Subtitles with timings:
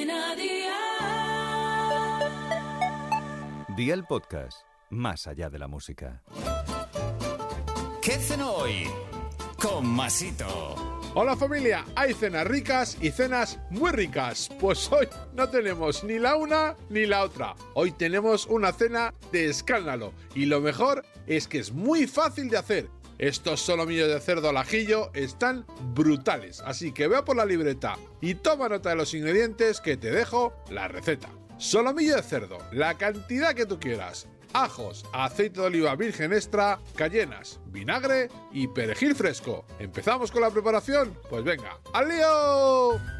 [0.00, 0.70] Cadena Dial.
[3.76, 6.22] Día el podcast, más allá de la música.
[8.00, 8.86] ¿Qué cenó hoy?
[9.60, 11.00] Con Masito.
[11.14, 14.48] Hola familia, hay cenas ricas y cenas muy ricas.
[14.58, 17.54] Pues hoy no tenemos ni la una ni la otra.
[17.74, 20.14] Hoy tenemos una cena de escándalo.
[20.34, 22.88] Y lo mejor es que es muy fácil de hacer.
[23.20, 26.62] Estos solomillos de cerdo al ajillo están brutales.
[26.64, 30.54] Así que vea por la libreta y toma nota de los ingredientes que te dejo
[30.70, 31.28] la receta.
[31.58, 37.60] Solomillo de cerdo, la cantidad que tú quieras ajos, aceite de oliva virgen extra, cayenas,
[37.66, 39.66] vinagre y perejil fresco.
[39.78, 41.14] ¿Empezamos con la preparación?
[41.28, 43.19] Pues venga, ¡al lío!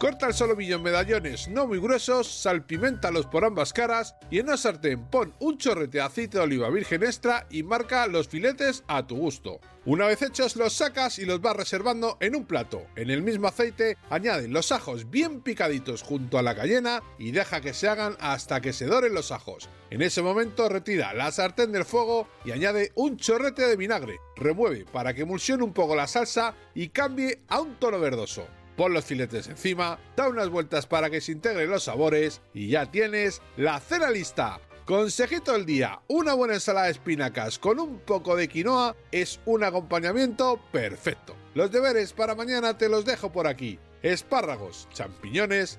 [0.00, 4.56] Corta el solomillo en medallones no muy gruesos, salpimentalos por ambas caras y en una
[4.56, 9.06] sartén pon un chorrete de aceite de oliva virgen extra y marca los filetes a
[9.06, 9.60] tu gusto.
[9.84, 12.86] Una vez hechos los sacas y los vas reservando en un plato.
[12.96, 17.60] En el mismo aceite añade los ajos bien picaditos junto a la cayena y deja
[17.60, 19.68] que se hagan hasta que se doren los ajos.
[19.90, 24.18] En ese momento retira la sartén del fuego y añade un chorrete de vinagre.
[24.34, 28.46] Remueve para que emulsione un poco la salsa y cambie a un tono verdoso
[28.80, 32.90] pon los filetes encima, da unas vueltas para que se integren los sabores y ya
[32.90, 34.58] tienes la cena lista.
[34.86, 39.64] Consejito del día, una buena ensalada de espinacas con un poco de quinoa es un
[39.64, 41.36] acompañamiento perfecto.
[41.52, 43.78] Los deberes para mañana te los dejo por aquí.
[44.00, 45.78] Espárragos, champiñones,